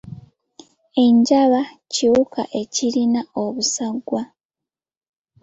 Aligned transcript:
Enjaba 1.03 1.61
kiwuka 1.93 2.41
ekirina 2.61 3.21
obusagwa. 3.43 4.21